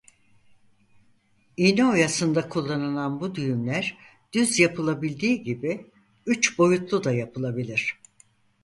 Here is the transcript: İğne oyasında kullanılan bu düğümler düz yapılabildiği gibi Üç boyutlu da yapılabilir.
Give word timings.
İğne 1.57 1.85
oyasında 1.85 2.49
kullanılan 2.49 3.19
bu 3.19 3.35
düğümler 3.35 3.97
düz 4.33 4.59
yapılabildiği 4.59 5.43
gibi 5.43 5.91
Üç 6.25 6.57
boyutlu 6.57 7.03
da 7.03 7.11
yapılabilir. 7.11 7.99